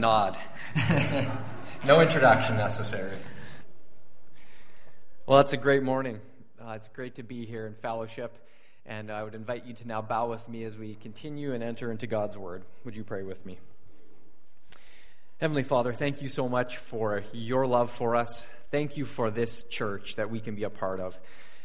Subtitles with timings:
[0.00, 0.38] nod.
[1.86, 3.16] no introduction necessary.
[5.26, 6.20] Well, it's a great morning.
[6.60, 8.36] Uh, it's great to be here in fellowship.
[8.86, 11.90] And I would invite you to now bow with me as we continue and enter
[11.92, 12.64] into God's Word.
[12.84, 13.58] Would you pray with me?
[15.40, 18.50] Heavenly Father, thank you so much for your love for us.
[18.70, 21.18] Thank you for this church that we can be a part of.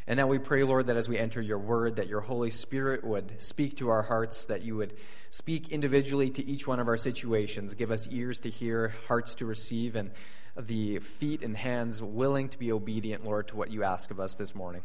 [0.07, 3.03] And now we pray, Lord, that as we enter your word, that your Holy Spirit
[3.03, 4.93] would speak to our hearts, that you would
[5.31, 7.73] speak individually to each one of our situations.
[7.73, 10.11] Give us ears to hear, hearts to receive, and
[10.55, 14.35] the feet and hands willing to be obedient, Lord, to what you ask of us
[14.35, 14.83] this morning.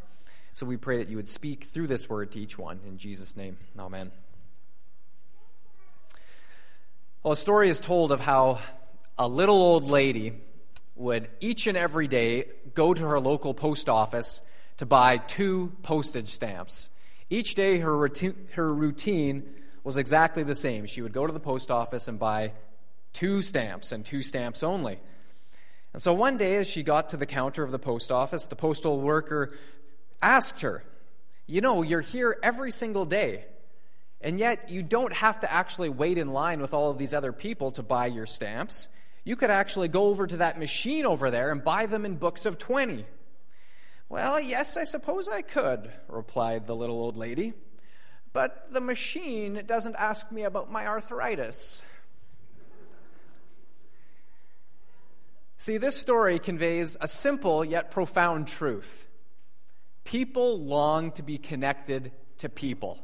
[0.54, 2.80] So we pray that you would speak through this word to each one.
[2.86, 4.10] In Jesus' name, amen.
[7.22, 8.60] Well, a story is told of how
[9.18, 10.32] a little old lady
[10.96, 14.40] would each and every day go to her local post office
[14.80, 16.88] to buy two postage stamps.
[17.28, 19.46] Each day, her routine, her routine
[19.84, 20.86] was exactly the same.
[20.86, 22.52] She would go to the post office and buy
[23.12, 24.98] two stamps and two stamps only.
[25.92, 28.56] And so one day, as she got to the counter of the post office, the
[28.56, 29.52] postal worker
[30.22, 30.82] asked her,
[31.46, 33.44] You know, you're here every single day,
[34.22, 37.32] and yet you don't have to actually wait in line with all of these other
[37.32, 38.88] people to buy your stamps.
[39.24, 42.46] You could actually go over to that machine over there and buy them in books
[42.46, 43.04] of 20.
[44.10, 47.52] Well, yes, I suppose I could, replied the little old lady.
[48.32, 51.84] But the machine doesn't ask me about my arthritis.
[55.58, 59.06] See, this story conveys a simple yet profound truth.
[60.02, 62.98] People long to be connected to people.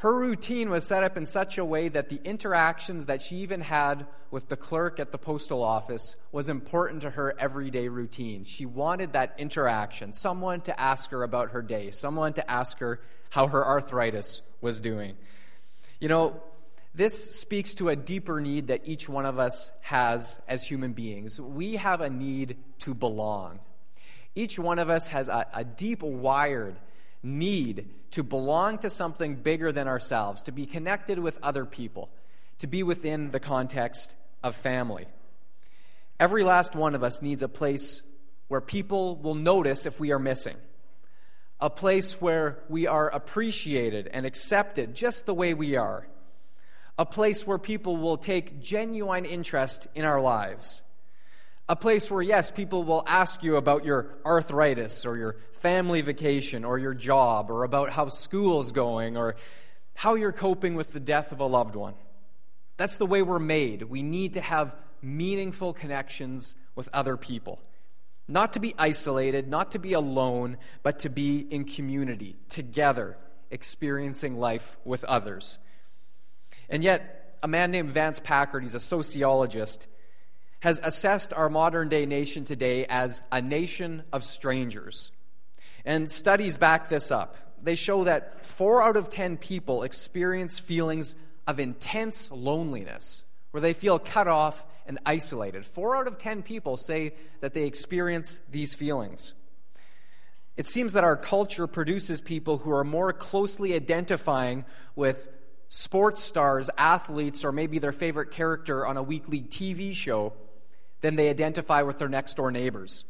[0.00, 3.60] Her routine was set up in such a way that the interactions that she even
[3.60, 8.44] had with the clerk at the postal office was important to her everyday routine.
[8.44, 13.02] She wanted that interaction, someone to ask her about her day, someone to ask her
[13.28, 15.18] how her arthritis was doing.
[15.98, 16.42] You know,
[16.94, 21.38] this speaks to a deeper need that each one of us has as human beings.
[21.38, 23.60] We have a need to belong.
[24.34, 26.76] Each one of us has a, a deep wired
[27.22, 32.10] need to belong to something bigger than ourselves, to be connected with other people,
[32.58, 35.06] to be within the context of family.
[36.18, 38.02] Every last one of us needs a place
[38.48, 40.56] where people will notice if we are missing,
[41.60, 46.06] a place where we are appreciated and accepted just the way we are,
[46.98, 50.82] a place where people will take genuine interest in our lives
[51.70, 56.64] a place where, yes, people will ask you about your arthritis or your family vacation
[56.64, 59.36] or your job or about how school's going or
[59.94, 61.94] how you're coping with the death of a loved one.
[62.76, 63.84] That's the way we're made.
[63.84, 67.62] We need to have meaningful connections with other people.
[68.26, 73.16] Not to be isolated, not to be alone, but to be in community, together,
[73.48, 75.60] experiencing life with others.
[76.68, 79.86] And yet, a man named Vance Packard, he's a sociologist,
[80.60, 85.10] has assessed our modern day nation today as a nation of strangers.
[85.84, 87.36] And studies back this up.
[87.62, 91.14] They show that four out of ten people experience feelings
[91.46, 95.64] of intense loneliness, where they feel cut off and isolated.
[95.64, 99.34] Four out of ten people say that they experience these feelings.
[100.56, 105.26] It seems that our culture produces people who are more closely identifying with
[105.68, 110.34] sports stars, athletes, or maybe their favorite character on a weekly TV show
[111.00, 113.04] than they identify with their next door neighbors.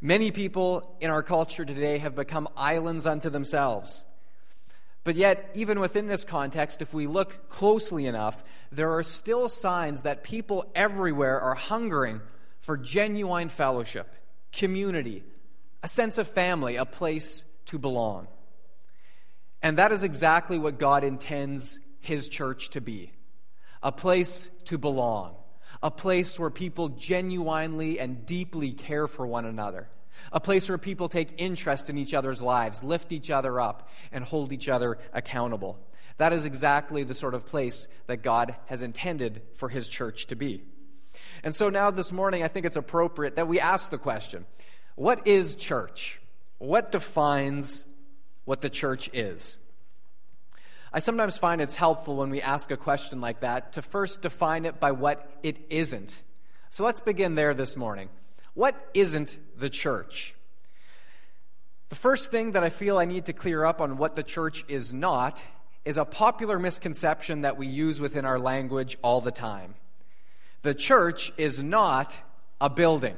[0.00, 4.04] Many people in our culture today have become islands unto themselves.
[5.04, 10.02] But yet, even within this context, if we look closely enough, there are still signs
[10.02, 12.20] that people everywhere are hungering
[12.60, 14.14] for genuine fellowship,
[14.52, 15.22] community,
[15.82, 18.26] a sense of family, a place to belong.
[19.62, 23.12] And that is exactly what God intends His church to be
[23.82, 25.34] a place to belong
[25.82, 29.88] a place where people genuinely and deeply care for one another,
[30.32, 34.24] a place where people take interest in each other's lives, lift each other up, and
[34.24, 35.78] hold each other accountable.
[36.18, 40.36] That is exactly the sort of place that God has intended for His church to
[40.36, 40.62] be.
[41.42, 44.44] And so now this morning, I think it's appropriate that we ask the question
[44.96, 46.20] what is church?
[46.58, 47.86] What defines
[48.44, 49.56] what the church is?
[50.92, 54.64] I sometimes find it's helpful when we ask a question like that to first define
[54.64, 56.20] it by what it isn't.
[56.70, 58.08] So let's begin there this morning.
[58.54, 60.34] What isn't the church?
[61.90, 64.64] The first thing that I feel I need to clear up on what the church
[64.68, 65.42] is not
[65.84, 69.74] is a popular misconception that we use within our language all the time.
[70.62, 72.16] The church is not
[72.60, 73.16] a building.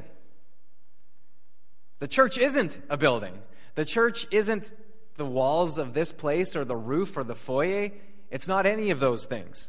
[1.98, 3.42] The church isn't a building.
[3.75, 4.70] The church isn't
[5.17, 7.91] the walls of this place or the roof or the foyer.
[8.31, 9.69] It's not any of those things.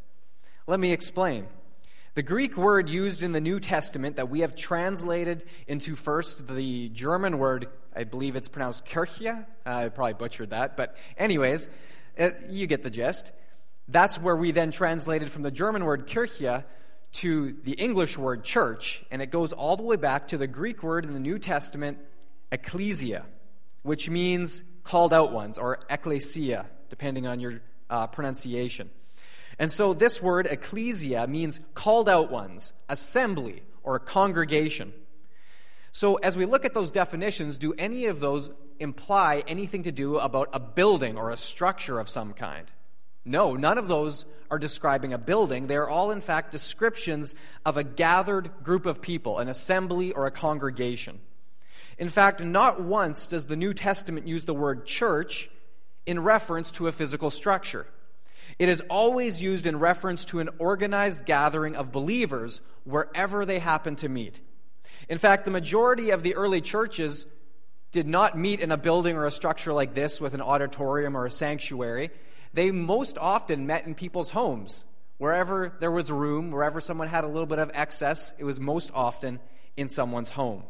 [0.67, 1.47] Let me explain.
[2.15, 6.89] The Greek word used in the New Testament that we have translated into first the
[6.89, 9.45] German word, I believe it's pronounced Kirche.
[9.65, 11.69] I probably butchered that, but, anyways,
[12.19, 13.31] uh, you get the gist.
[13.87, 16.63] That's where we then translated from the German word Kirche
[17.13, 20.83] to the English word church, and it goes all the way back to the Greek
[20.83, 21.97] word in the New Testament,
[22.51, 23.25] ecclesia,
[23.83, 28.89] which means called out ones, or ecclesia, depending on your uh, pronunciation.
[29.59, 34.93] And so this word, ecclesia, means called out ones, assembly, or congregation.
[35.91, 38.49] So as we look at those definitions, do any of those
[38.79, 42.71] imply anything to do about a building or a structure of some kind?
[43.25, 45.67] No, none of those are describing a building.
[45.67, 47.35] They are all, in fact, descriptions
[47.65, 51.19] of a gathered group of people, an assembly or a congregation.
[51.97, 55.49] In fact, not once does the New Testament use the word church
[56.05, 57.85] in reference to a physical structure.
[58.59, 63.95] It is always used in reference to an organized gathering of believers wherever they happen
[63.97, 64.39] to meet.
[65.09, 67.25] In fact, the majority of the early churches
[67.91, 71.25] did not meet in a building or a structure like this with an auditorium or
[71.25, 72.09] a sanctuary.
[72.53, 74.85] They most often met in people's homes.
[75.17, 78.91] Wherever there was room, wherever someone had a little bit of excess, it was most
[78.93, 79.39] often
[79.77, 80.63] in someone's home.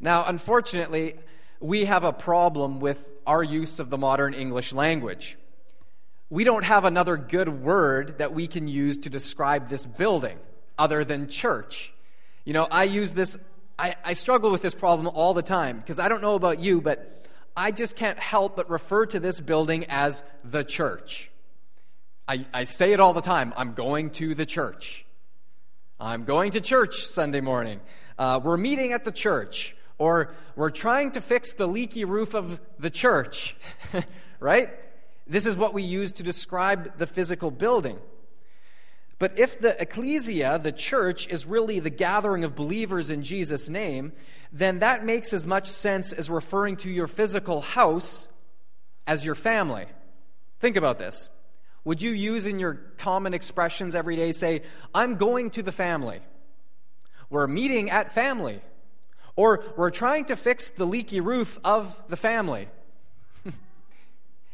[0.00, 1.14] Now, unfortunately,
[1.60, 5.36] we have a problem with our use of the modern English language
[6.30, 10.38] we don't have another good word that we can use to describe this building
[10.78, 11.92] other than church.
[12.44, 13.36] You know, I use this,
[13.76, 16.80] I, I struggle with this problem all the time because I don't know about you,
[16.80, 21.32] but I just can't help but refer to this building as the church.
[22.28, 25.04] I, I say it all the time I'm going to the church.
[25.98, 27.80] I'm going to church Sunday morning.
[28.16, 29.76] Uh, we're meeting at the church.
[30.00, 33.54] Or we're trying to fix the leaky roof of the church.
[34.40, 34.70] right?
[35.26, 37.98] This is what we use to describe the physical building.
[39.18, 44.12] But if the ecclesia, the church, is really the gathering of believers in Jesus' name,
[44.50, 48.30] then that makes as much sense as referring to your physical house
[49.06, 49.84] as your family.
[50.60, 51.28] Think about this.
[51.84, 54.62] Would you use in your common expressions every day, say,
[54.94, 56.20] I'm going to the family?
[57.28, 58.62] We're meeting at family.
[59.36, 62.68] Or we're trying to fix the leaky roof of the family.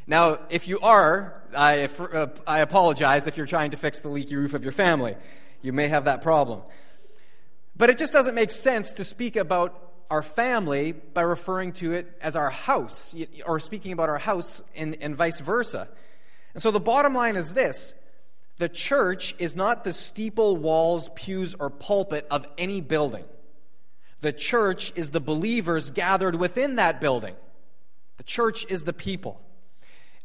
[0.09, 4.37] Now, if you are, I, uh, I apologize if you're trying to fix the leaky
[4.37, 5.17] roof of your family.
[5.63, 6.63] You may have that problem.
[7.77, 12.17] But it just doesn't make sense to speak about our family by referring to it
[12.21, 15.89] as our house, or speaking about our house and, and vice versa.
[16.55, 17.95] And so the bottom line is this
[18.59, 23.25] the church is not the steeple, walls, pews, or pulpit of any building.
[24.21, 27.37] The church is the believers gathered within that building.
[28.17, 29.43] The church is the people.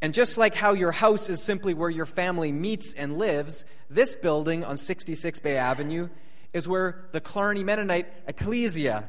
[0.01, 4.15] And just like how your house is simply where your family meets and lives, this
[4.15, 6.09] building on 66 Bay Avenue
[6.53, 9.07] is where the Clarny Mennonite Ecclesia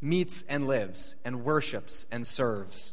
[0.00, 2.92] meets and lives and worships and serves.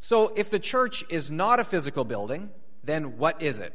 [0.00, 2.50] So, if the church is not a physical building,
[2.84, 3.74] then what is it?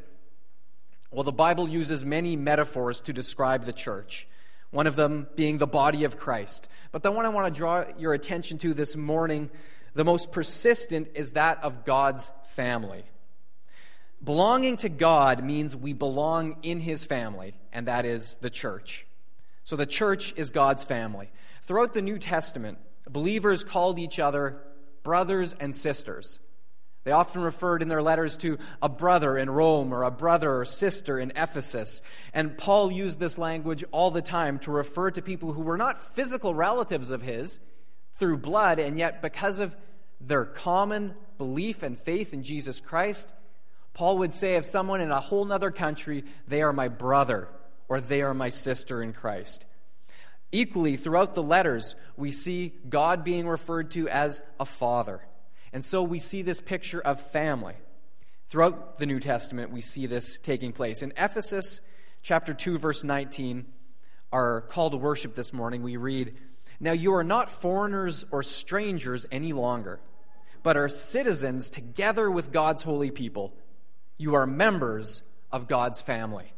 [1.12, 4.30] Well, the Bible uses many metaphors to describe the church,
[4.72, 6.68] one of them being the body of Christ.
[6.92, 9.50] But the one I want to draw your attention to this morning
[9.94, 13.04] the most persistent is that of God's family.
[14.24, 19.06] Belonging to God means we belong in His family, and that is the church.
[19.64, 21.30] So the church is God's family.
[21.64, 22.78] Throughout the New Testament,
[23.10, 24.62] believers called each other
[25.04, 26.40] brothers and sisters.
[27.04, 30.66] They often referred in their letters to a brother in Rome or a brother or
[30.66, 32.02] sister in Ephesus.
[32.34, 36.16] And Paul used this language all the time to refer to people who were not
[36.16, 37.60] physical relatives of his,
[38.16, 39.76] through blood, and yet because of
[40.20, 43.34] their common belief and faith in Jesus Christ,
[43.94, 47.50] Paul would say of someone in a whole other country, they are my brother
[47.90, 49.66] or they are my sister in Christ.
[50.52, 55.22] Equally, throughout the letters, we see God being referred to as a father.
[55.74, 57.76] And so we see this picture of family.
[58.50, 61.02] Throughout the New Testament, we see this taking place.
[61.02, 61.82] In Ephesus
[62.22, 63.66] chapter 2, verse 19,
[64.34, 66.36] our call to worship this morning, we read,
[66.80, 70.00] now you are not foreigners or strangers any longer,
[70.64, 73.54] but are citizens together with God's holy people.
[74.18, 76.52] You are members of God's family.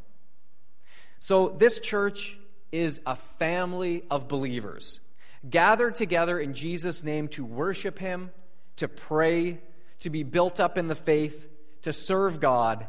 [1.18, 2.38] So this church
[2.72, 5.00] is a family of believers
[5.48, 8.30] gathered together in Jesus' name to worship Him,
[8.76, 9.60] to pray,
[10.00, 11.48] to be built up in the faith,
[11.82, 12.86] to serve God,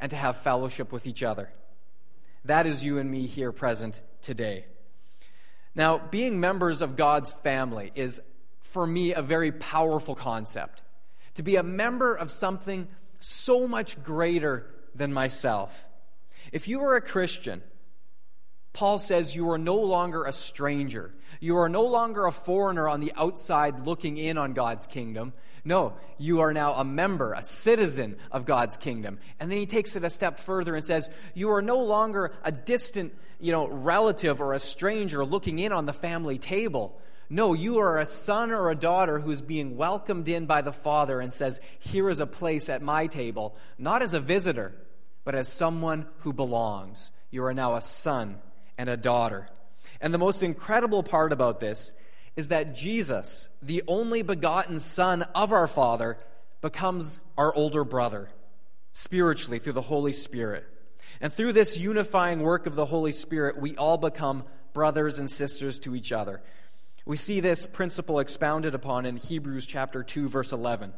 [0.00, 1.50] and to have fellowship with each other.
[2.44, 4.64] That is you and me here present today.
[5.74, 8.20] Now, being members of God's family is,
[8.62, 10.82] for me, a very powerful concept.
[11.34, 12.88] To be a member of something
[13.20, 15.84] so much greater than myself.
[16.52, 17.62] If you are a Christian,
[18.78, 21.12] Paul says you are no longer a stranger.
[21.40, 25.32] You are no longer a foreigner on the outside looking in on God's kingdom.
[25.64, 29.18] No, you are now a member, a citizen of God's kingdom.
[29.40, 32.52] And then he takes it a step further and says, You are no longer a
[32.52, 37.00] distant, you know, relative or a stranger looking in on the family table.
[37.28, 41.18] No, you are a son or a daughter who's being welcomed in by the Father
[41.20, 44.72] and says, Here is a place at my table, not as a visitor,
[45.24, 47.10] but as someone who belongs.
[47.32, 48.38] You are now a son
[48.78, 49.48] and a daughter.
[50.00, 51.92] And the most incredible part about this
[52.36, 56.16] is that Jesus, the only begotten Son of our Father,
[56.60, 58.30] becomes our older brother
[58.92, 60.64] spiritually through the Holy Spirit.
[61.20, 65.80] And through this unifying work of the Holy Spirit, we all become brothers and sisters
[65.80, 66.40] to each other.
[67.04, 70.92] We see this principle expounded upon in Hebrews chapter 2 verse 11.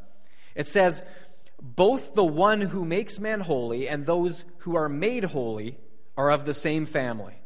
[0.54, 1.02] It says,
[1.62, 5.78] "Both the one who makes man holy and those who are made holy
[6.16, 7.39] are of the same family."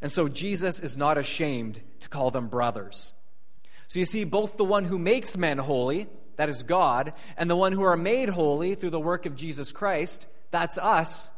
[0.00, 3.12] And so Jesus is not ashamed to call them brothers.
[3.88, 7.56] So you see, both the one who makes men holy, that is God, and the
[7.56, 11.30] one who are made holy through the work of Jesus Christ, that's us,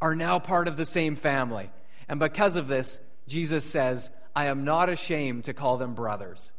[0.00, 1.70] are now part of the same family.
[2.08, 6.52] And because of this, Jesus says, I am not ashamed to call them brothers.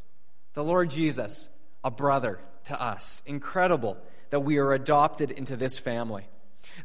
[0.53, 1.49] The Lord Jesus,
[1.83, 3.23] a brother to us.
[3.25, 3.97] Incredible
[4.31, 6.27] that we are adopted into this family.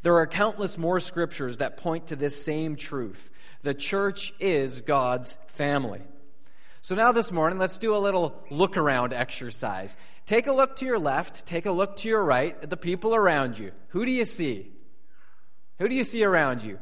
[0.02, 3.30] There are countless more scriptures that point to this same truth.
[3.64, 6.02] The church is God's family.
[6.82, 9.96] So now this morning, let's do a little look around exercise.
[10.26, 13.14] Take a look to your left, take a look to your right at the people
[13.14, 13.72] around you.
[13.88, 14.70] Who do you see?
[15.78, 16.78] Who do you see around you?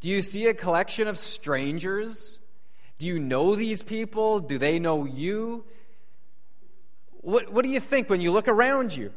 [0.00, 2.40] Do you see a collection of strangers?
[2.98, 4.40] Do you know these people?
[4.40, 5.64] Do they know you?
[7.20, 9.12] What, what do you think when you look around you?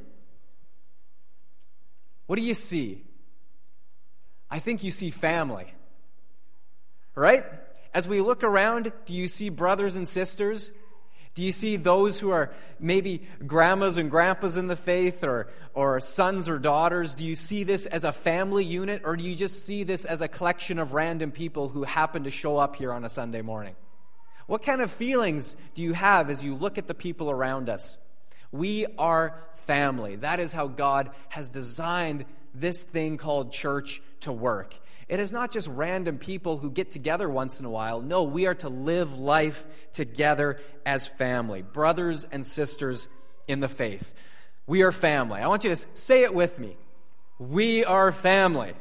[2.28, 3.06] What do you see?
[4.52, 5.74] I think you see family.
[7.18, 7.46] Right?
[7.96, 10.72] As we look around, do you see brothers and sisters?
[11.34, 16.00] Do you see those who are maybe grandmas and grandpas in the faith or, or
[16.00, 17.16] sons or daughters?
[17.16, 20.22] Do you see this as a family unit or do you just see this as
[20.22, 23.76] a collection of random people who happen to show up here on a Sunday morning?
[24.46, 27.98] What kind of feelings do you have as you look at the people around us?
[28.52, 30.18] We are family.
[30.18, 34.78] That is how God has designed this thing called church to work.
[35.10, 38.02] It is not just random people who get together once in a while.
[38.02, 43.08] No, we are to live life together as family, brothers and sisters
[43.48, 44.14] in the faith.
[44.66, 45.40] We are family.
[45.40, 46.76] I want you to say it with me.
[47.40, 48.74] We are family.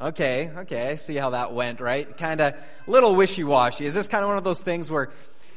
[0.00, 2.16] Okay, okay, I see how that went, right?
[2.16, 2.54] Kind of
[2.86, 3.86] little wishy washy.
[3.86, 5.10] Is this kind of one of those things where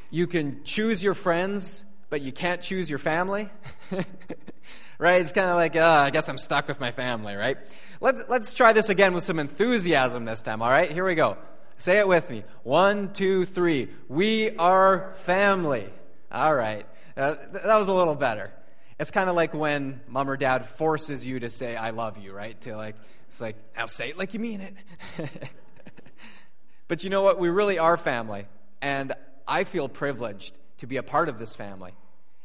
[0.10, 3.50] you can choose your friends, but you can't choose your family?
[5.00, 5.22] right?
[5.22, 7.58] It's kind of like, uh, I guess I'm stuck with my family, right?
[8.01, 10.91] Let's, let's try this again with some enthusiasm this time, all right?
[10.91, 11.38] Here we go.
[11.77, 12.44] Say it with me.
[12.63, 13.88] One, two, three.
[14.10, 15.88] We are family.
[16.30, 16.86] All right.
[17.15, 18.51] Uh, th- that was a little better.
[19.00, 22.34] It's kind of like when mom or dad forces you to say, I love you,
[22.34, 22.60] right?
[22.62, 24.75] To like, it's like, now say it like you mean it.
[26.89, 27.39] but you know what?
[27.39, 28.48] We really are family.
[28.82, 29.13] And
[29.48, 31.94] I feel privileged to be a part of this family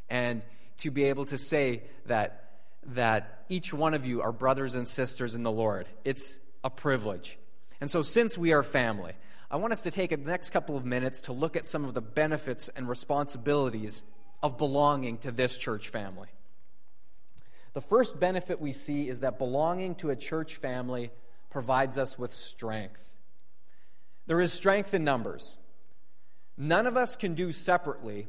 [0.09, 0.43] and
[0.79, 2.43] to be able to say that
[2.87, 5.87] that each one of you are brothers and sisters in the Lord.
[6.03, 7.37] It's a privilege.
[7.79, 9.13] And so, since we are family,
[9.51, 11.93] I want us to take the next couple of minutes to look at some of
[11.93, 14.03] the benefits and responsibilities
[14.41, 16.27] of belonging to this church family.
[17.73, 21.11] The first benefit we see is that belonging to a church family
[21.49, 23.15] provides us with strength.
[24.25, 25.57] There is strength in numbers.
[26.57, 28.27] None of us can do separately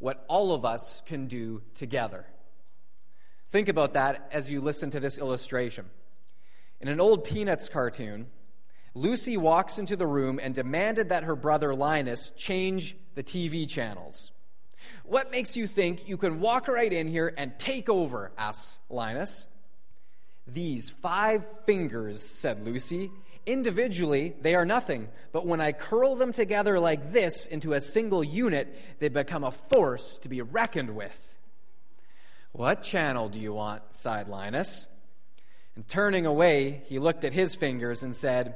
[0.00, 2.26] what all of us can do together.
[3.50, 5.88] Think about that as you listen to this illustration.
[6.80, 8.26] In an old Peanuts cartoon,
[8.94, 14.32] Lucy walks into the room and demanded that her brother Linus change the TV channels.
[15.04, 18.32] What makes you think you can walk right in here and take over?
[18.38, 19.46] asks Linus.
[20.46, 23.10] These five fingers, said Lucy.
[23.50, 28.22] Individually, they are nothing, but when I curl them together like this into a single
[28.22, 31.34] unit, they become a force to be reckoned with.
[32.52, 33.82] What channel do you want?
[33.90, 34.86] sighed Linus.
[35.74, 38.54] And turning away, he looked at his fingers and said,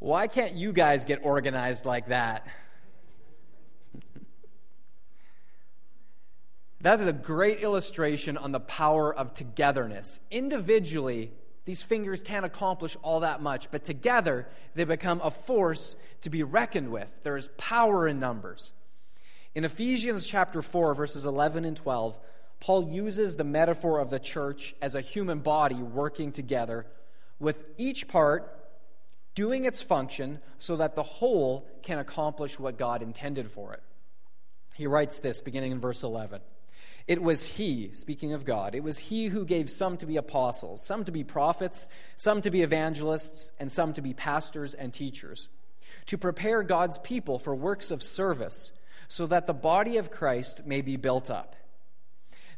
[0.00, 2.44] Why can't you guys get organized like that?
[6.80, 10.18] that is a great illustration on the power of togetherness.
[10.32, 11.30] Individually,
[11.68, 16.42] these fingers can't accomplish all that much, but together they become a force to be
[16.42, 17.14] reckoned with.
[17.24, 18.72] There is power in numbers.
[19.54, 22.18] In Ephesians chapter 4, verses 11 and 12,
[22.58, 26.86] Paul uses the metaphor of the church as a human body working together,
[27.38, 28.50] with each part
[29.34, 33.82] doing its function so that the whole can accomplish what God intended for it.
[34.74, 36.40] He writes this beginning in verse 11.
[37.08, 40.84] It was He, speaking of God, it was He who gave some to be apostles,
[40.84, 45.48] some to be prophets, some to be evangelists, and some to be pastors and teachers,
[46.06, 48.72] to prepare God's people for works of service,
[49.08, 51.56] so that the body of Christ may be built up.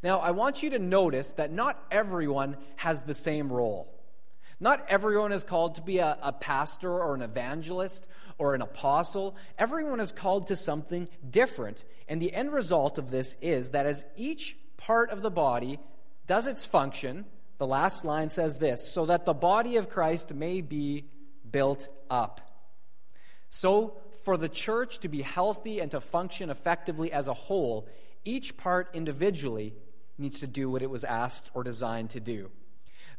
[0.02, 3.99] Now, I want you to notice that not everyone has the same role.
[4.60, 9.34] Not everyone is called to be a, a, pastor or an evangelist or an apostle.
[9.58, 11.82] Everyone is called to something different.
[12.08, 15.80] And the end result of this is that as each part of the body
[16.26, 17.24] does its function,
[17.56, 21.06] the last line says this so that the body of Christ may be
[21.50, 22.40] built up.
[23.48, 27.88] So, for the church to be healthy and to function effectively as a whole,
[28.24, 29.74] each part individually
[30.18, 32.50] needs to do what it was asked or designed to do.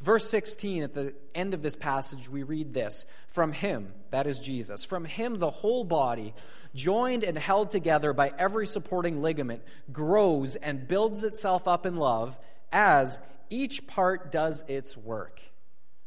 [0.02, 4.40] Verse 16, at the end of this passage, we read this From him, that is
[4.40, 6.34] Jesus, from him the whole body,
[6.74, 12.38] joined and held together by every supporting ligament, grows and builds itself up in love
[12.72, 15.40] as each part does its work.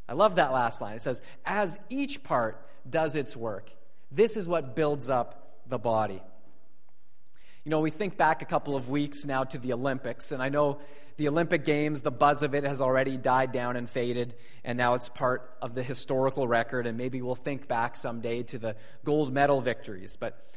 [0.09, 0.97] I love that last line.
[0.97, 3.71] It says, As each part does its work.
[4.11, 6.23] This is what builds up the body.
[7.65, 10.51] You know, we think back a couple of weeks now to the Olympics, and I
[10.51, 10.81] know
[11.17, 14.95] the Olympic Games, the buzz of it has already died down and faded, and now
[14.95, 19.33] it's part of the historical record, and maybe we'll think back someday to the gold
[19.33, 20.17] medal victories.
[20.19, 20.53] But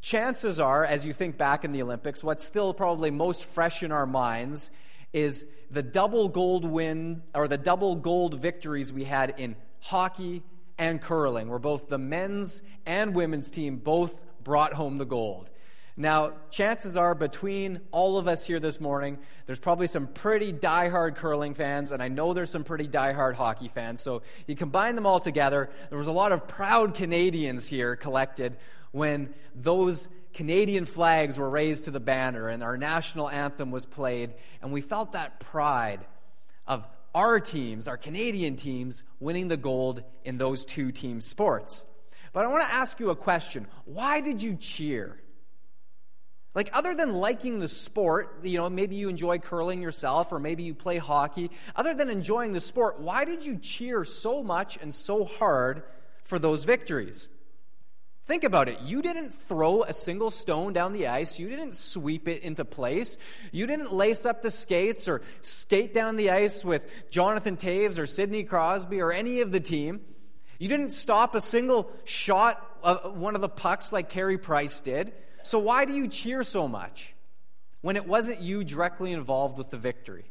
[0.00, 3.92] chances are, as you think back in the Olympics, what's still probably most fresh in
[3.92, 4.70] our minds
[5.12, 10.42] is the double gold win or the double gold victories we had in hockey
[10.78, 15.50] and curling, where both the men's and women's team both brought home the gold.
[15.96, 21.16] Now, chances are between all of us here this morning, there's probably some pretty die-hard
[21.16, 24.00] curling fans, and I know there's some pretty die-hard hockey fans.
[24.00, 28.56] So you combine them all together, there was a lot of proud Canadians here collected
[28.92, 34.32] when those Canadian flags were raised to the banner and our national anthem was played,
[34.62, 36.00] and we felt that pride
[36.66, 41.84] of our teams, our Canadian teams, winning the gold in those two team sports.
[42.32, 43.66] But I want to ask you a question.
[43.84, 45.18] Why did you cheer?
[46.54, 50.64] Like, other than liking the sport, you know, maybe you enjoy curling yourself or maybe
[50.64, 54.94] you play hockey, other than enjoying the sport, why did you cheer so much and
[54.94, 55.82] so hard
[56.24, 57.30] for those victories?
[58.26, 58.80] Think about it.
[58.82, 61.38] You didn't throw a single stone down the ice.
[61.38, 63.18] You didn't sweep it into place.
[63.50, 68.06] You didn't lace up the skates or skate down the ice with Jonathan Toews or
[68.06, 70.02] Sidney Crosby or any of the team.
[70.58, 75.12] You didn't stop a single shot of one of the pucks like Carey Price did.
[75.42, 77.14] So, why do you cheer so much
[77.80, 80.24] when it wasn't you directly involved with the victory?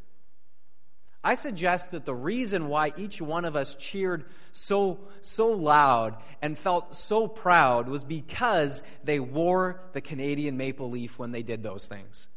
[1.23, 6.57] I suggest that the reason why each one of us cheered so, so loud and
[6.57, 11.87] felt so proud was because they wore the Canadian maple leaf when they did those
[11.87, 12.27] things.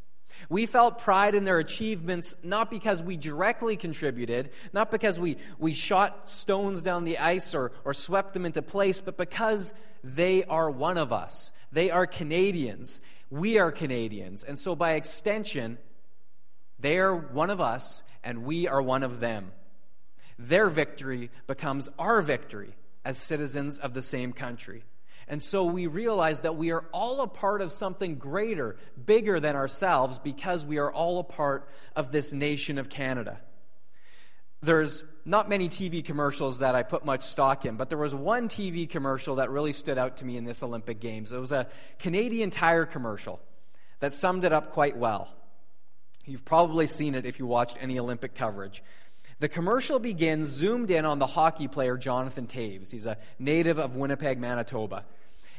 [0.51, 5.73] We felt pride in their achievements not because we directly contributed, not because we, we
[5.73, 10.71] shot stones down the ice or, or swept them into place, but because they are
[10.71, 11.53] one of us.
[11.75, 13.01] They are Canadians.
[13.31, 14.45] We are Canadians.
[14.45, 15.79] And so, by extension,
[16.79, 19.51] they are one of us, and we are one of them.
[20.39, 24.85] Their victory becomes our victory as citizens of the same country.
[25.27, 29.57] And so we realize that we are all a part of something greater, bigger than
[29.57, 33.41] ourselves, because we are all a part of this nation of Canada.
[34.61, 38.49] There's not many TV commercials that I put much stock in, but there was one
[38.49, 41.33] TV commercial that really stood out to me in this Olympic Games.
[41.33, 41.67] It was a
[41.99, 43.41] Canadian Tire commercial
[44.01, 45.33] that summed it up quite well.
[46.27, 48.83] You've probably seen it if you watched any Olympic coverage.
[49.41, 52.91] The commercial begins zoomed in on the hockey player Jonathan Toews.
[52.91, 55.05] He's a native of Winnipeg, Manitoba.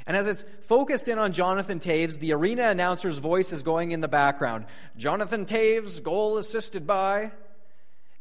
[0.08, 4.01] And as it's focused in on Jonathan Toews, the arena announcer's voice is going in
[4.01, 4.65] the background.
[4.97, 7.32] Jonathan Toews, goal assisted by.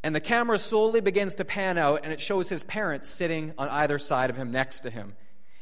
[0.04, 3.70] And the camera slowly begins to pan out, and it shows his parents sitting on
[3.70, 5.16] either side of him next to him.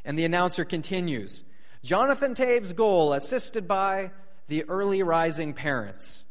[0.04, 1.44] And the announcer continues
[1.84, 4.10] Jonathan Toews goal, assisted by
[4.48, 6.26] the early rising parents.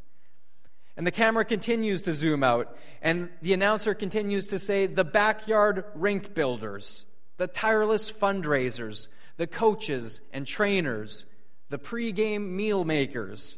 [0.97, 5.85] And the camera continues to zoom out, and the announcer continues to say the backyard
[5.95, 7.05] rink builders,
[7.37, 11.25] the tireless fundraisers, the coaches and trainers,
[11.69, 13.57] the pregame meal makers,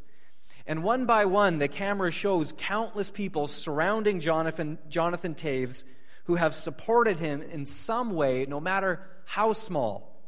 [0.65, 5.83] and one by one, the camera shows countless people surrounding Jonathan, Jonathan Toews
[6.25, 10.21] who have supported him in some way, no matter how small.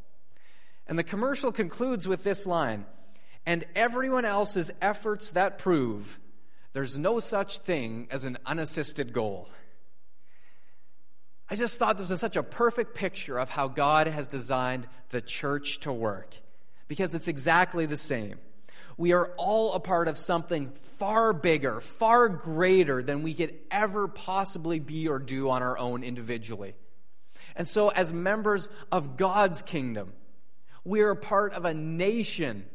[0.87, 2.85] And the commercial concludes with this line
[3.45, 6.19] And everyone else's efforts that prove
[6.73, 9.47] there's no such thing as an unassisted goal.
[11.49, 15.21] I just thought this was such a perfect picture of how God has designed the
[15.21, 16.35] church to work
[16.87, 18.39] because it's exactly the same.
[18.97, 24.07] We are all a part of something far bigger, far greater than we could ever
[24.07, 26.75] possibly be or do on our own individually.
[27.55, 30.13] And so, as members of God's kingdom,
[30.83, 32.65] we are a part of a nation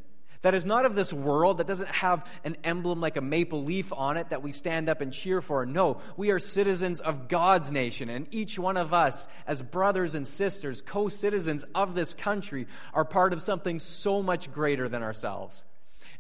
[0.42, 3.92] that is not of this world, that doesn't have an emblem like a maple leaf
[3.92, 5.66] on it that we stand up and cheer for.
[5.66, 10.26] No, we are citizens of God's nation, and each one of us, as brothers and
[10.26, 15.62] sisters, co citizens of this country, are part of something so much greater than ourselves.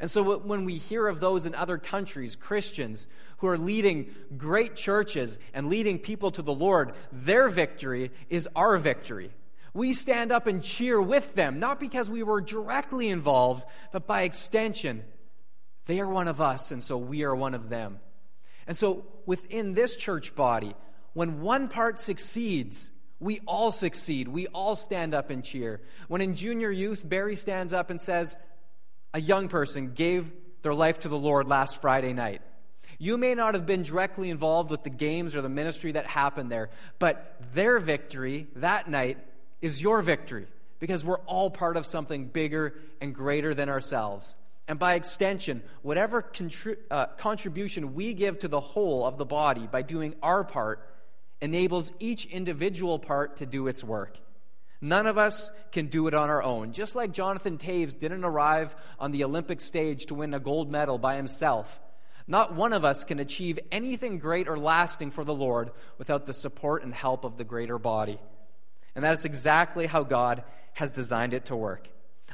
[0.00, 3.06] And so when we hear of those in other countries, Christians,
[3.38, 8.78] who are leading great churches and leading people to the Lord, their victory is our
[8.78, 9.30] victory.
[9.74, 14.22] We stand up and cheer with them, not because we were directly involved, but by
[14.22, 15.04] extension.
[15.84, 18.00] They are one of us, and so we are one of them.
[18.66, 20.74] And so within this church body,
[21.12, 24.28] when one part succeeds, we all succeed.
[24.28, 25.82] We all stand up and cheer.
[26.08, 28.36] When in junior youth, Barry stands up and says,
[29.12, 30.30] A young person gave
[30.62, 32.42] their life to the Lord last Friday night.
[32.98, 36.52] You may not have been directly involved with the games or the ministry that happened
[36.52, 39.18] there, but their victory that night
[39.62, 40.46] is your victory
[40.78, 44.36] because we're all part of something bigger and greater than ourselves.
[44.68, 49.66] And by extension, whatever contri- uh, contribution we give to the whole of the body
[49.66, 50.86] by doing our part
[51.40, 54.18] enables each individual part to do its work.
[54.80, 56.72] None of us can do it on our own.
[56.72, 60.98] Just like Jonathan Toews didn't arrive on the Olympic stage to win a gold medal
[60.98, 61.80] by himself,
[62.26, 66.32] not one of us can achieve anything great or lasting for the Lord without the
[66.32, 68.18] support and help of the greater body.
[68.94, 71.88] And that is exactly how God has designed it to work.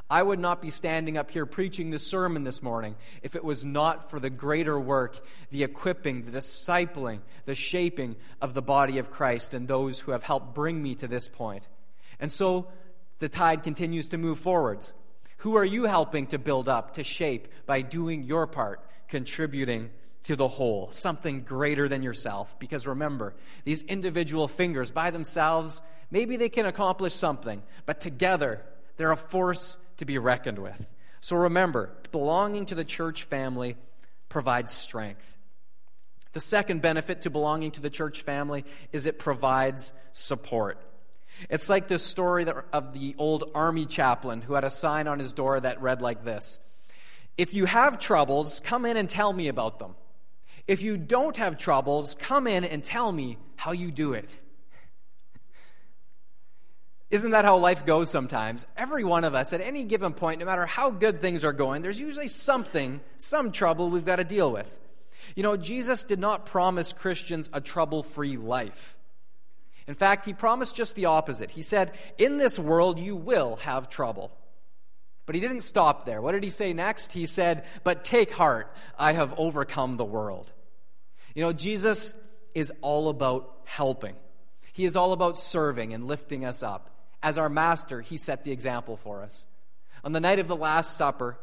[0.08, 3.64] I would not be standing up here preaching this sermon this morning if it was
[3.64, 5.18] not for the greater work,
[5.50, 10.22] the equipping, the discipling, the shaping of the body of Christ and those who have
[10.22, 11.66] helped bring me to this point.
[12.20, 12.68] And so
[13.18, 14.92] the tide continues to move forwards.
[15.38, 19.90] Who are you helping to build up, to shape by doing your part, contributing
[20.24, 22.58] to the whole, something greater than yourself?
[22.58, 28.62] Because remember, these individual fingers by themselves, Maybe they can accomplish something, but together
[28.96, 30.88] they're a force to be reckoned with.
[31.20, 33.76] So remember, belonging to the church family
[34.28, 35.36] provides strength.
[36.32, 40.80] The second benefit to belonging to the church family is it provides support.
[41.50, 45.32] It's like this story of the old army chaplain who had a sign on his
[45.32, 46.58] door that read like this
[47.36, 49.94] If you have troubles, come in and tell me about them.
[50.66, 54.36] If you don't have troubles, come in and tell me how you do it.
[57.08, 58.66] Isn't that how life goes sometimes?
[58.76, 61.82] Every one of us, at any given point, no matter how good things are going,
[61.82, 64.76] there's usually something, some trouble we've got to deal with.
[65.36, 68.95] You know, Jesus did not promise Christians a trouble free life.
[69.86, 71.50] In fact, he promised just the opposite.
[71.50, 74.32] He said, In this world you will have trouble.
[75.26, 76.20] But he didn't stop there.
[76.22, 77.12] What did he say next?
[77.12, 80.52] He said, But take heart, I have overcome the world.
[81.34, 82.14] You know, Jesus
[82.54, 84.14] is all about helping,
[84.72, 86.90] he is all about serving and lifting us up.
[87.22, 89.46] As our master, he set the example for us.
[90.04, 91.38] On the night of the Last Supper,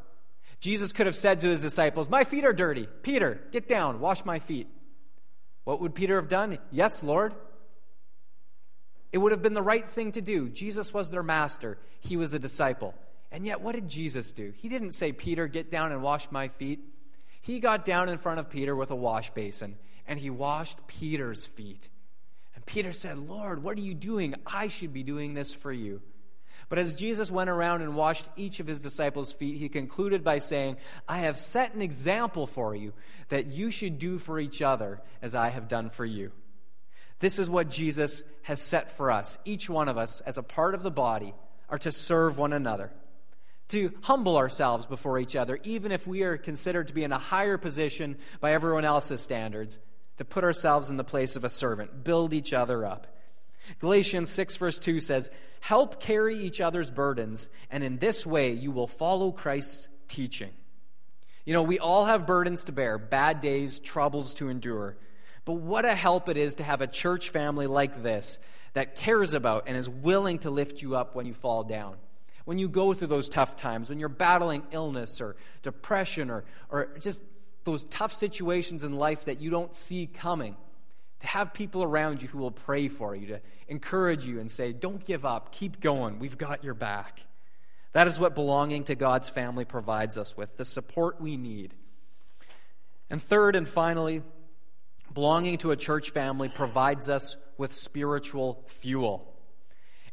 [0.60, 2.88] Jesus could have said to his disciples, My feet are dirty.
[3.02, 4.68] Peter, get down, wash my feet.
[5.66, 6.58] What would Peter have done?
[6.72, 7.34] Yes, Lord.
[9.14, 10.50] It would have been the right thing to do.
[10.50, 12.94] Jesus was their master, he was a disciple.
[13.32, 14.54] And yet, what did Jesus do?
[14.56, 16.80] He didn't say, Peter, get down and wash my feet.
[17.42, 19.76] He got down in front of Peter with a wash basin
[20.08, 21.90] and he washed Peter's feet.
[22.56, 24.36] And Peter said, Lord, what are you doing?
[24.46, 26.02] I should be doing this for you.
[26.70, 30.40] But as Jesus went around and washed each of his disciples' feet, he concluded by
[30.40, 32.94] saying, I have set an example for you
[33.30, 36.32] that you should do for each other as I have done for you.
[37.20, 39.38] This is what Jesus has set for us.
[39.46, 41.34] Each one of us, as a part of the body,
[41.70, 42.92] are to serve one another,
[43.70, 47.18] to humble ourselves before each other, even if we are considered to be in a
[47.18, 49.80] higher position by everyone else's standards,
[50.18, 53.08] to put ourselves in the place of a servant, build each other up.
[53.80, 55.30] Galatians 6, verse 2 says,
[55.62, 60.52] Help carry each other's burdens, and in this way you will follow Christ's teaching.
[61.46, 64.98] You know, we all have burdens to bear, bad days, troubles to endure.
[65.46, 68.40] But what a help it is to have a church family like this
[68.74, 71.98] that cares about and is willing to lift you up when you fall down.
[72.46, 76.90] When you go through those tough times, when you're battling illness or depression or, or
[77.00, 77.24] just
[77.64, 80.58] those tough situations in life that you don't see coming,
[81.22, 84.74] to have people around you who will pray for you, to encourage you and say,
[84.74, 87.22] Don't give up, keep going, we've got your back.
[87.94, 91.76] That is what belonging to God's family provides us with, the support we need.
[93.10, 94.24] And third and finally,
[95.14, 99.34] belonging to a church family provides us with spiritual fuel.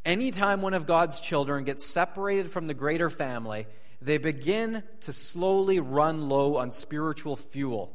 [0.05, 3.67] Anytime one of God's children gets separated from the greater family,
[4.01, 7.95] they begin to slowly run low on spiritual fuel.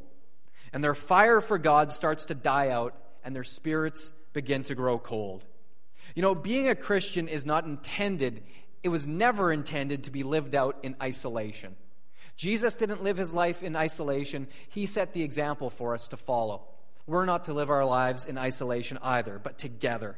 [0.71, 4.99] And their fire for God starts to die out, and their spirits begin to grow
[4.99, 5.43] cold.
[6.13, 8.43] You know, being a Christian is not intended,
[8.83, 11.75] it was never intended to be lived out in isolation.
[12.35, 16.67] Jesus didn't live his life in isolation, he set the example for us to follow.
[17.07, 20.15] We're not to live our lives in isolation either, but together.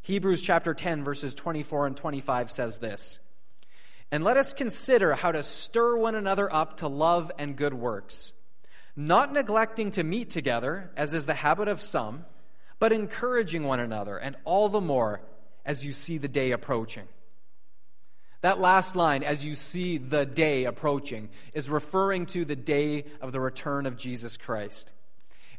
[0.00, 3.18] Hebrews chapter 10, verses 24 and 25 says this
[4.10, 8.32] And let us consider how to stir one another up to love and good works,
[8.96, 12.24] not neglecting to meet together, as is the habit of some,
[12.78, 15.20] but encouraging one another, and all the more
[15.66, 17.06] as you see the day approaching.
[18.40, 23.32] That last line, as you see the day approaching, is referring to the day of
[23.32, 24.92] the return of Jesus Christ.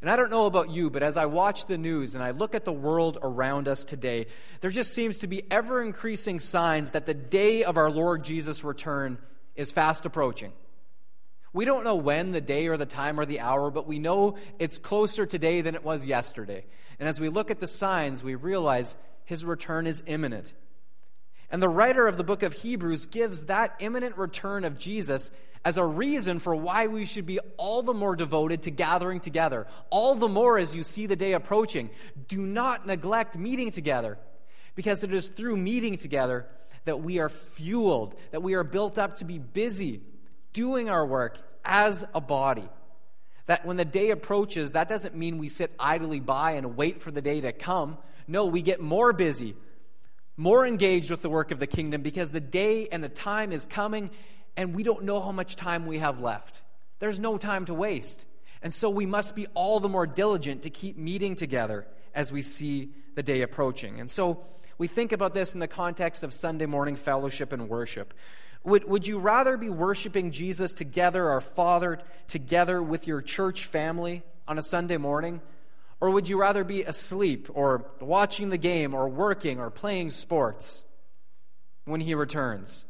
[0.02, 2.56] And I don't know about you, but as I watch the news and I look
[2.56, 4.28] at the world around us today,
[4.62, 8.64] there just seems to be ever increasing signs that the day of our Lord Jesus'
[8.64, 9.18] return
[9.56, 10.54] is fast approaching.
[11.52, 14.38] We don't know when, the day or the time or the hour, but we know
[14.58, 16.66] it's closer today than it was yesterday.
[17.00, 20.54] And as we look at the signs, we realize his return is imminent.
[21.52, 25.32] And the writer of the book of Hebrews gives that imminent return of Jesus
[25.66, 29.68] as a reason for why we should be all the more devoted to gathering together.
[29.90, 31.90] All the more as you see the day approaching.
[32.28, 34.18] Do not neglect meeting together,
[34.76, 36.48] because it is through meeting together
[36.86, 40.02] that we are fueled, that we are built up to be busy
[40.54, 42.68] doing our work as a body.
[43.48, 47.12] That when the day approaches, that doesn't mean we sit idly by and wait for
[47.12, 47.98] the day to come.
[48.28, 49.56] No, we get more busy,
[50.38, 53.66] more engaged with the work of the kingdom because the day and the time is
[53.66, 54.12] coming
[54.56, 56.62] and we don't know how much time we have left.
[57.00, 58.26] There's no time to waste.
[58.62, 62.42] And so we must be all the more diligent to keep meeting together as we
[62.42, 64.00] see the day approaching.
[64.00, 64.44] And so
[64.78, 68.14] we think about this in the context of Sunday morning fellowship and worship.
[68.64, 74.22] Would, would you rather be worshiping Jesus together, our Father, together with your church family
[74.48, 75.42] on a Sunday morning?
[76.02, 80.84] Or would you rather be asleep or watching the game or working or playing sports
[81.86, 82.86] when He returns?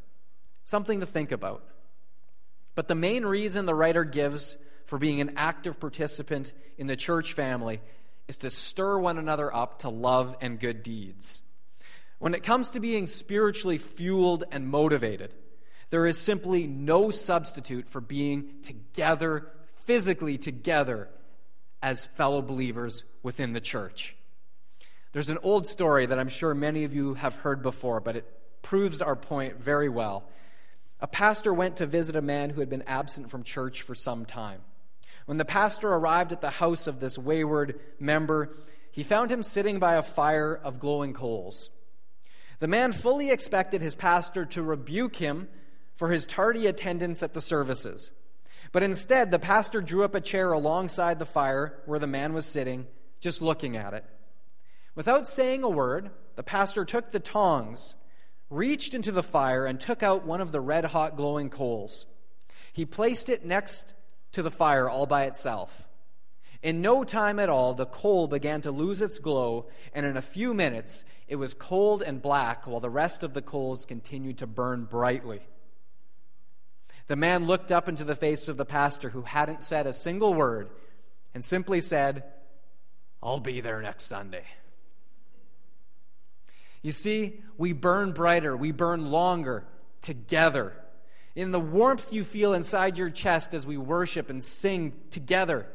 [0.70, 1.64] Something to think about.
[2.76, 4.56] But the main reason the writer gives
[4.86, 7.82] for being an active participant in the church family
[8.28, 11.42] is to stir one another up to love and good deeds.
[12.20, 15.34] When it comes to being spiritually fueled and motivated,
[15.90, 19.48] there is simply no substitute for being together,
[19.86, 21.10] physically together,
[21.82, 24.16] as fellow believers within the church.
[25.14, 28.32] There's an old story that I'm sure many of you have heard before, but it
[28.62, 30.30] proves our point very well.
[31.02, 34.26] A pastor went to visit a man who had been absent from church for some
[34.26, 34.62] time.
[35.26, 38.54] When the pastor arrived at the house of this wayward member,
[38.92, 41.70] he found him sitting by a fire of glowing coals.
[42.60, 45.48] The man fully expected his pastor to rebuke him
[45.96, 48.12] for his tardy attendance at the services.
[48.72, 52.46] But instead, the pastor drew up a chair alongside the fire where the man was
[52.46, 52.88] sitting,
[53.20, 54.06] just looking at it.
[54.96, 57.96] Without saying a word, the pastor took the tongs
[58.50, 62.06] reached into the fire and took out one of the red hot glowing coals.
[62.74, 63.94] He placed it next
[64.32, 65.88] to the fire all by itself.
[66.62, 70.22] In no time at all, the coal began to lose its glow, and in a
[70.22, 74.48] few minutes, it was cold and black while the rest of the coals continued to
[74.48, 75.40] burn brightly.
[77.08, 80.34] The man looked up into the face of the pastor, who hadn't said a single
[80.34, 80.70] word,
[81.34, 82.24] and simply said,
[83.24, 84.44] I'll be there next Sunday.
[86.82, 89.66] You see, we burn brighter, we burn longer
[90.02, 90.74] together.
[91.36, 95.68] In the warmth you feel inside your chest as we worship and sing together,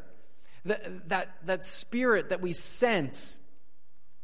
[0.64, 3.40] that, that, that spirit that we sense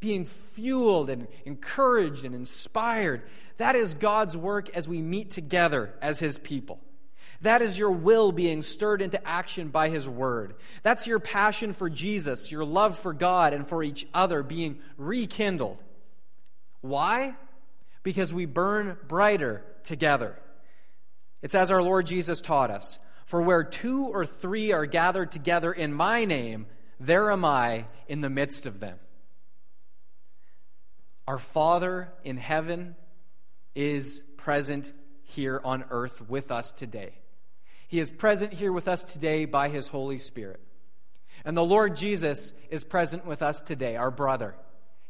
[0.01, 3.23] being fueled and encouraged and inspired,
[3.59, 6.81] that is God's work as we meet together as His people.
[7.43, 10.55] That is your will being stirred into action by His Word.
[10.83, 15.79] That's your passion for Jesus, your love for God and for each other being rekindled.
[16.81, 17.35] Why?
[18.03, 20.39] Because we burn brighter together.
[21.43, 25.73] It's as our Lord Jesus taught us For where two or three are gathered together
[25.73, 26.67] in my name,
[26.99, 28.99] there am I in the midst of them.
[31.29, 32.97] Our Father in heaven
[33.77, 37.21] is present here on earth with us today.
[37.87, 40.61] He is present here with us today by His Holy Spirit.
[41.45, 44.57] And the Lord Jesus is present with us today, our brother.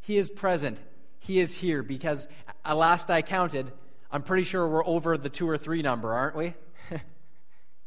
[0.01, 0.79] He is present
[1.21, 2.27] he is here because,
[2.65, 3.71] uh, last I counted,
[4.11, 6.55] I'm pretty sure we're over the two or three number, aren't we?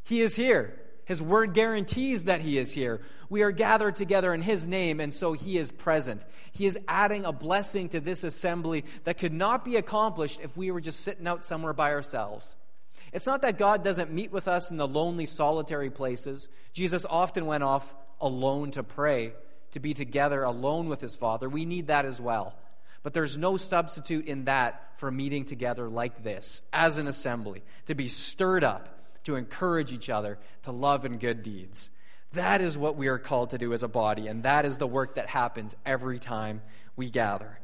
[0.04, 0.80] he is here.
[1.06, 3.02] His word guarantees that He is here.
[3.30, 6.26] We are gathered together in His name, and so He is present.
[6.52, 10.72] He is adding a blessing to this assembly that could not be accomplished if we
[10.72, 12.56] were just sitting out somewhere by ourselves.
[13.12, 16.48] It's not that God doesn't meet with us in the lonely, solitary places.
[16.72, 19.34] Jesus often went off alone to pray,
[19.72, 21.50] to be together alone with His Father.
[21.50, 22.56] We need that as well.
[23.04, 27.96] But there's no substitute in that for meeting together like this, as an assembly, to
[27.96, 28.90] be stirred up
[29.26, 31.90] to encourage each other to love and good deeds.
[32.34, 34.88] That is what we are called to do as a body, and that is the
[34.88, 36.62] work that happens every time
[36.96, 37.60] we gather.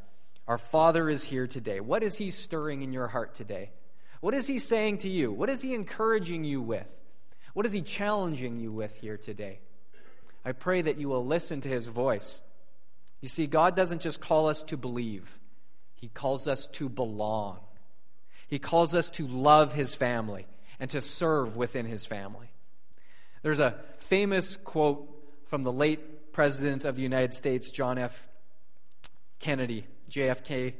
[0.48, 1.80] Our Father is here today.
[1.80, 3.72] What is He stirring in your heart today?
[4.22, 5.32] What is He saying to you?
[5.32, 7.04] What is He encouraging you with?
[7.54, 9.60] What is He challenging you with here today?
[10.46, 12.42] I pray that you will listen to His voice.
[13.22, 15.40] You see, God doesn't just call us to believe,
[15.96, 17.60] He calls us to belong.
[18.48, 20.48] He calls us to love His family
[20.80, 22.48] and to serve within his family.
[23.42, 25.08] There's a famous quote
[25.46, 28.28] from the late President of the United States, John F.
[29.40, 30.74] Kennedy, JFK.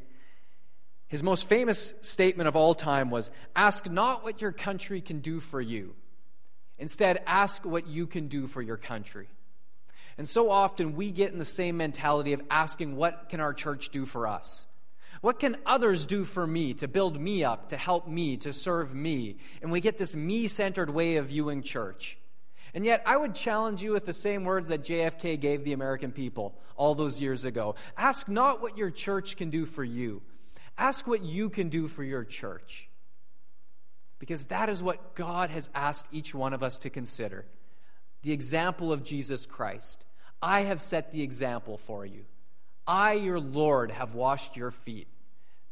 [1.08, 5.40] His most famous statement of all time was Ask not what your country can do
[5.40, 5.96] for you.
[6.78, 9.28] Instead, ask what you can do for your country.
[10.20, 13.88] And so often we get in the same mentality of asking, What can our church
[13.88, 14.68] do for us?
[15.22, 18.94] What can others do for me to build me up, to help me, to serve
[18.94, 19.38] me?
[19.62, 22.18] And we get this me centered way of viewing church.
[22.74, 26.12] And yet, I would challenge you with the same words that JFK gave the American
[26.12, 27.76] people all those years ago.
[27.96, 30.22] Ask not what your church can do for you,
[30.78, 32.90] ask what you can do for your church.
[34.20, 37.46] Because that is what God has asked each one of us to consider
[38.22, 40.04] the example of Jesus Christ.
[40.42, 42.26] I have set the example for you.
[42.88, 45.08] I, your Lord, have washed your feet.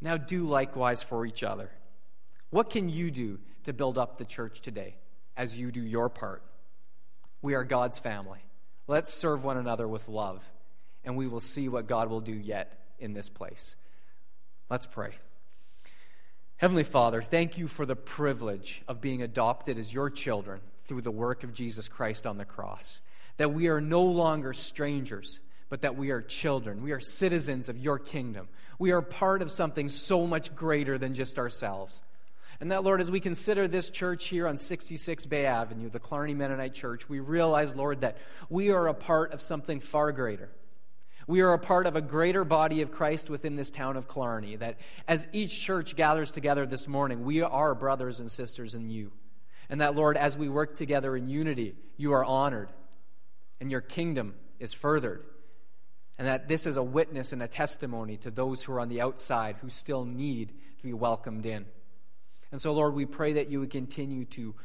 [0.01, 1.71] Now do likewise for each other.
[2.49, 4.95] What can you do to build up the church today
[5.35, 6.43] as you do your part?
[7.41, 8.39] We are God's family.
[8.87, 10.43] Let's serve one another with love,
[11.03, 13.75] and we will see what God will do yet in this place.
[14.69, 15.11] Let's pray.
[16.57, 21.11] Heavenly Father, thank you for the privilege of being adopted as your children through the
[21.11, 23.01] work of Jesus Christ on the cross.
[23.37, 26.81] That we are no longer strangers, but that we are children.
[26.81, 28.47] We are citizens of your kingdom.
[28.79, 32.01] We are part of something so much greater than just ourselves.
[32.59, 36.33] And that, Lord, as we consider this church here on 66 Bay Avenue, the Killarney
[36.33, 38.17] Mennonite Church, we realize, Lord, that
[38.49, 40.49] we are a part of something far greater.
[41.27, 44.55] We are a part of a greater body of Christ within this town of Killarney.
[44.55, 49.11] That as each church gathers together this morning, we are brothers and sisters in you.
[49.69, 52.69] And that, Lord, as we work together in unity, you are honored
[53.59, 55.23] and your kingdom is furthered
[56.17, 59.01] and that this is a witness and a testimony to those who are on the
[59.01, 61.65] outside who still need to be welcomed in.
[62.51, 64.55] And so, Lord, we pray that you would continue to,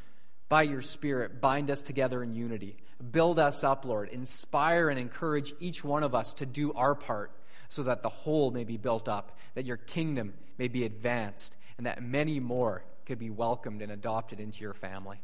[0.49, 2.77] by your Spirit, bind us together in unity.
[3.11, 4.09] Build us up, Lord.
[4.11, 7.33] Inspire and encourage each one of us to do our part
[7.69, 11.87] so that the whole may be built up, that your kingdom may be advanced, and
[11.87, 15.21] that many more could be welcomed and adopted into your family.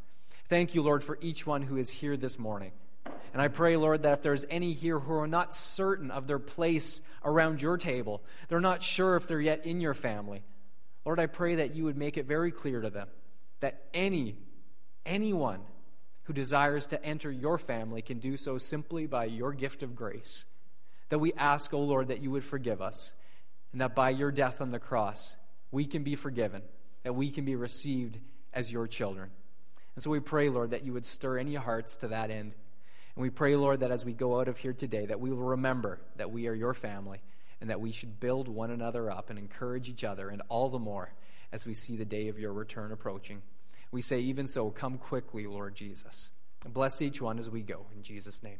[0.49, 2.73] Thank you, Lord, for each one who is here this morning.
[3.33, 6.39] And I pray, Lord, that if there's any here who are not certain of their
[6.39, 10.43] place around your table, they're not sure if they're yet in your family,
[11.05, 13.09] Lord, I pray that you would make it very clear to them
[13.61, 14.37] that any,
[15.07, 15.61] anyone
[16.25, 20.45] who desires to enter your family can do so simply by your gift of grace.
[21.09, 23.15] That we ask, O oh Lord, that you would forgive us,
[23.73, 25.39] and that by your death on the cross,
[25.71, 26.63] we can be forgiven,
[27.03, 28.19] that we can be received
[28.53, 29.31] as your children.
[29.95, 32.55] And so we pray, Lord, that you would stir any hearts to that end.
[33.19, 35.39] And we pray, Lord, that as we go out of here today, that we will
[35.39, 37.21] remember that we are your family
[37.61, 40.79] and that we should build one another up and encourage each other, and all the
[40.79, 41.13] more
[41.51, 43.43] as we see the day of your return approaching.
[43.91, 46.31] We say, even so, come quickly, Lord Jesus.
[46.65, 47.87] Bless each one as we go.
[47.93, 48.59] In Jesus' name.